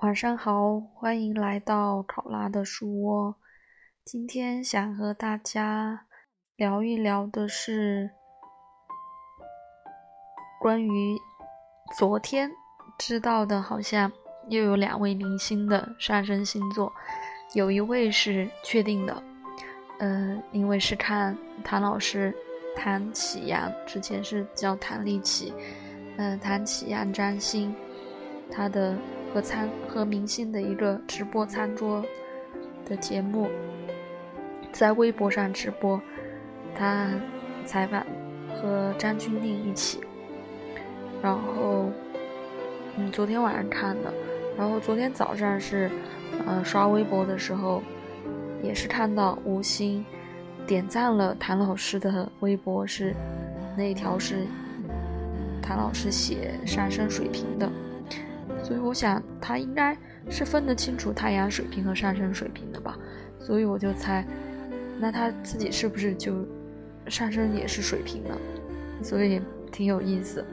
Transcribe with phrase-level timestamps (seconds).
[0.00, 3.34] 晚上好，欢迎来到考拉的书窝。
[4.04, 6.06] 今天想和大家
[6.54, 8.08] 聊一聊的是
[10.60, 11.18] 关于
[11.98, 12.48] 昨天
[12.96, 14.12] 知道的，好像
[14.48, 16.92] 又有两位明星的上升星座，
[17.54, 19.20] 有一位是确定的，
[19.98, 22.32] 嗯，因为是看谭老师
[22.76, 25.52] 谭启阳，之前是叫谭立奇，
[26.18, 27.74] 嗯，谭启阳占星，
[28.48, 28.96] 他的。
[29.32, 32.04] 和餐和明星的一个直播餐桌
[32.84, 33.48] 的节目，
[34.72, 36.00] 在微博上直播，
[36.74, 37.10] 他
[37.64, 38.04] 采访
[38.54, 40.00] 和张钧甯一起，
[41.22, 41.90] 然后
[42.96, 44.12] 嗯，昨天晚上看的，
[44.56, 45.90] 然后昨天早上是
[46.46, 47.82] 呃刷微博的时候，
[48.62, 50.04] 也是看到吴昕
[50.66, 53.14] 点赞了谭老师的微博，是
[53.76, 54.46] 那一条是
[55.62, 57.70] 谭老师写上升水平的。
[58.68, 59.96] 所以我想他应该
[60.28, 62.98] 是分得清楚太阳水平和上升水平的吧，
[63.38, 64.22] 所以我就猜，
[65.00, 66.34] 那他自己是不是就
[67.06, 68.36] 上升也是水平呢？
[69.02, 69.40] 所以
[69.72, 70.44] 挺有意思。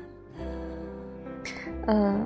[1.87, 2.17] 呃，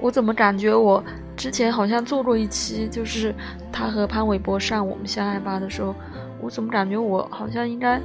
[0.00, 1.00] 我怎么感觉我
[1.36, 3.32] 之前好像做过一期，就是
[3.70, 5.94] 他和潘玮柏上我们相爱吧的时候，
[6.40, 8.00] 我怎么感觉我好像应该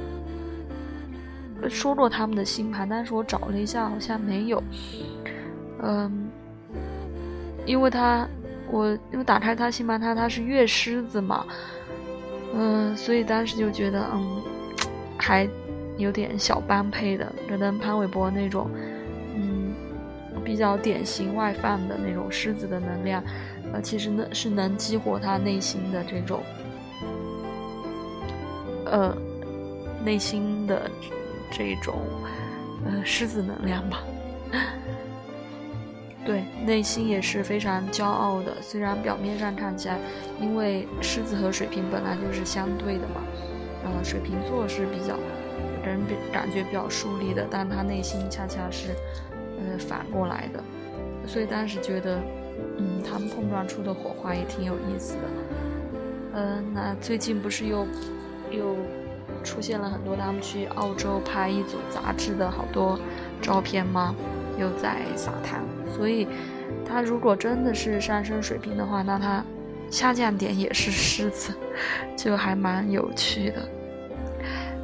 [1.68, 4.62] 说过他们的星盘，但是我找了一下，好像没有。
[5.82, 6.30] 嗯。
[7.68, 8.26] 因为他，
[8.70, 11.44] 我因为打开他星盘，他他是月狮子嘛，
[12.54, 14.42] 嗯，所以当时就觉得，嗯，
[15.18, 15.46] 还
[15.98, 18.70] 有点小般配的，可能潘玮柏那种，
[19.36, 19.74] 嗯，
[20.42, 23.22] 比较典型外放的那种狮子的能量，
[23.70, 26.42] 呃，其实呢是能激活他内心的这种，
[28.86, 29.14] 呃，
[30.02, 30.90] 内心的
[31.50, 31.96] 这种，
[32.86, 34.00] 呃，狮子能量吧。
[36.28, 38.52] 对，内心也是非常骄傲的。
[38.60, 39.98] 虽然表面上看起来，
[40.38, 43.22] 因为狮子和水瓶本来就是相对的嘛，
[43.82, 45.16] 呃，水瓶座是比较
[45.82, 45.98] 给人
[46.30, 48.88] 感觉比较疏离的，但他内心恰恰是，
[49.58, 50.62] 呃，反过来的。
[51.26, 52.20] 所以当时觉得，
[52.76, 55.20] 嗯，他们碰撞出的火花也挺有意思的。
[56.34, 57.86] 嗯，那最近不是又
[58.50, 58.76] 又
[59.42, 63.00] 出现了很多他们去澳洲拍一组杂志的好多
[63.40, 64.14] 照片吗？
[64.58, 65.60] 又在撒糖，
[65.96, 66.26] 所以
[66.84, 69.44] 他如果真的是上升水平的话，那他
[69.90, 71.54] 下降点也是狮子，
[72.16, 73.68] 就还蛮有趣的。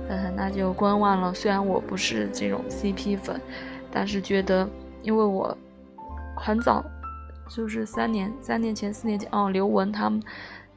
[0.08, 1.34] 嗯， 那就观望了。
[1.34, 3.40] 虽然我不是这种 CP 粉，
[3.90, 4.68] 但是觉得，
[5.02, 5.56] 因为我
[6.36, 6.84] 很早
[7.48, 10.22] 就是三年、三年前、四年前哦，刘雯他们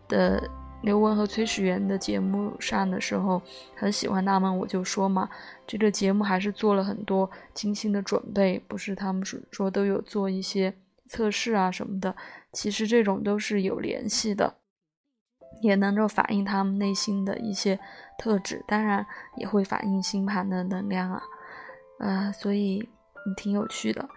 [0.08, 0.42] 的。
[0.84, 3.42] 刘雯和崔始源的节目上的时候，
[3.76, 5.28] 很喜欢他们，我就说嘛，
[5.66, 10.74] 这个节目还是做了很多精心的准备，不是他们说说都有做一些
[11.08, 12.16] 测试啊什么的，
[12.54, 14.58] 其实这种都是有联系的，
[15.62, 17.80] 也能够反映他们内心的一些
[18.20, 19.06] 特质，当然
[19.36, 21.24] 也会反映星盘的能量啊，
[22.00, 22.88] 呃，所以
[23.36, 24.08] 挺有趣的，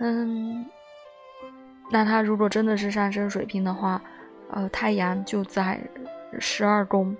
[0.00, 0.66] 嗯，
[1.90, 4.00] 那他如果真的是上升水平的话。
[4.50, 5.80] 呃，太阳就在
[6.38, 7.16] 十二宫，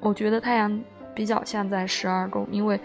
[0.00, 0.80] 我觉得太阳
[1.14, 2.80] 比较像在十二宫，因为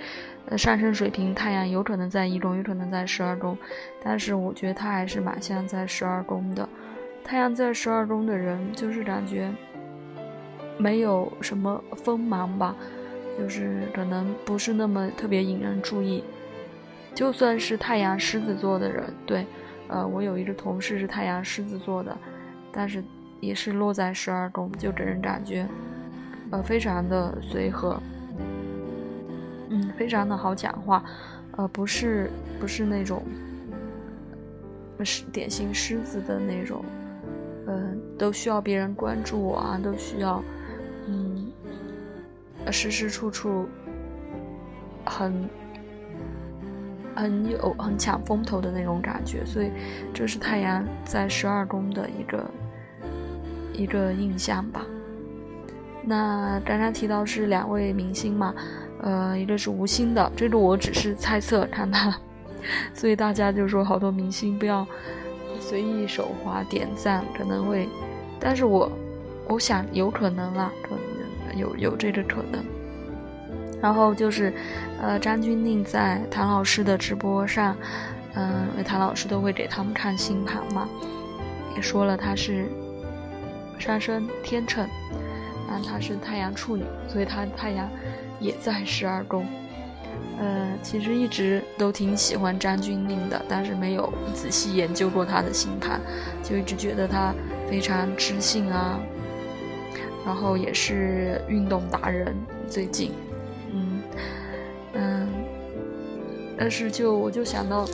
[0.47, 3.57] 呃上升水平太阳有可能在一宫，有可能在十二宫，
[4.03, 6.67] 但是我觉得他还是蛮像在十二宫的。
[7.23, 9.51] 太阳在十二宫的人，就是感觉
[10.77, 12.75] 没有什么锋芒吧，
[13.39, 16.23] 就是可能不是那么特别引人注意。
[17.15, 19.45] 就算是太阳狮子座的人，对，
[19.88, 22.15] 呃，我有一个同事是太阳狮子座的，
[22.71, 23.03] 但是。
[23.41, 25.68] 也是落在十二宫，就给人感觉，
[26.52, 28.00] 呃，非常的随和，
[29.69, 31.03] 嗯，非常的好讲话，
[31.57, 33.24] 呃，不是不是那种，
[35.03, 36.85] 是典型狮子的那种，
[37.68, 40.44] 嗯，都需要别人关注我啊，都需要，
[41.07, 41.51] 嗯，
[42.72, 43.68] 时时处处
[45.03, 45.50] 很
[47.16, 49.72] 很有很抢风头的那种感觉，所以
[50.13, 52.45] 这是太阳在十二宫的一个。
[53.73, 54.85] 一个印象吧。
[56.03, 58.56] 那刚刚提到是两位明星嘛，
[59.01, 62.12] 呃，一个是吴昕的，这个我只是猜测看他，
[62.91, 64.85] 所以大家就说好多明星不要
[65.59, 67.88] 随意手滑点赞，可能会，
[68.39, 68.91] 但是我
[69.47, 72.63] 我想有可能啦，可能有有这个可能。
[73.79, 74.51] 然后就是，
[75.00, 77.75] 呃，张钧甯在谭老师的直播上，
[78.33, 80.89] 嗯，因为谭老师都会给他们看星盘嘛，
[81.75, 82.67] 也说了他是。
[83.81, 84.88] 上升天秤，
[85.68, 87.89] 那他是太阳处女，所以他太阳
[88.39, 89.44] 也在十二宫。
[90.39, 96.00] 呃，其实一直都挺喜欢张钧甯的，但是没有仔细研究过他的星盘，
[96.44, 97.33] 就一直觉得他
[97.69, 99.00] 非常知性啊，
[100.25, 102.36] 然后也是运动达人。
[102.69, 103.12] 最近，
[103.74, 104.01] 嗯
[104.94, 105.27] 嗯，
[106.57, 107.86] 但是就我就想到，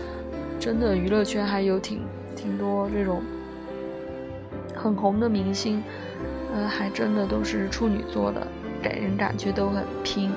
[0.60, 2.01] 真的娱乐圈还有挺
[2.36, 3.22] 挺多这种
[4.88, 5.84] 很红的明星，
[6.56, 8.48] 呃，还真的都是处女座的，
[8.81, 10.31] 给人感觉都很拼。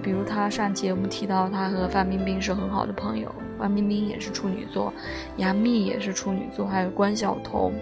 [0.00, 4.92] 比如他上节目提到他和范冰冰是很好的朋友，范冰冰也是处女座，
[5.38, 7.72] 杨幂也是处女座，还有关晓彤，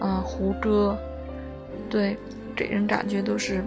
[0.00, 0.96] 嗯，胡歌，
[1.90, 2.16] 对，
[2.54, 3.62] 给人感觉都是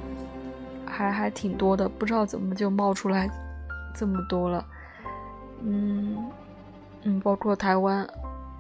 [0.86, 3.30] 还还挺多的，不知道怎么就冒出来
[3.94, 4.66] 这么多了，
[5.62, 6.18] 嗯
[7.04, 8.08] 嗯，包括台湾，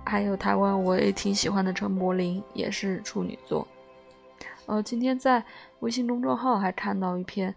[0.06, 3.68] 还有台湾我也挺喜欢的陈柏霖也是处女座。
[4.66, 5.44] 呃，今天在
[5.80, 7.54] 微信公众号还看到一篇，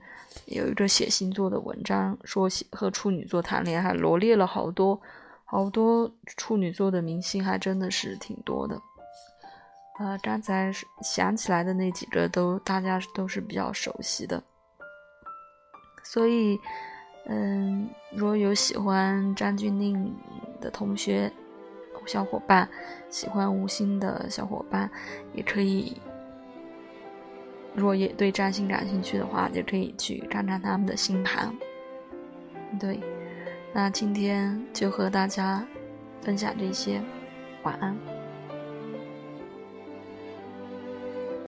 [0.46, 5.00] 有一个写星座的文章，说和处女座谈恋爱，罗列了好多
[5.44, 8.81] 好多处女座的明星，还真的是挺多的。
[10.00, 14.43] 呃，刚才想起来的那几个都大家都是比较熟悉的，
[16.02, 16.58] 所以，
[17.26, 20.11] 嗯，如果有喜欢张钧甯
[20.61, 21.31] 的同学、
[22.06, 22.69] 小伙伴，
[23.09, 24.91] 喜欢吴昕的小伙伴，
[25.33, 26.01] 也可以。
[27.75, 31.53] 如果也对占星感兴趣的话，就可以去看看他们的星盘。
[32.79, 33.01] 对，
[33.73, 35.67] 那今天就和大家
[36.23, 37.01] 分享这些，
[37.65, 38.13] 晚安。